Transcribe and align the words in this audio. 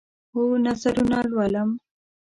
هو، 0.33 0.43
نظرونه 0.65 1.17
لولم 1.31 1.69